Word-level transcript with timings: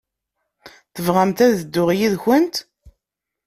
Tebɣamt 0.93 1.39
ad 1.45 1.53
dduɣ 1.59 1.89
yid-kent? 1.99 2.55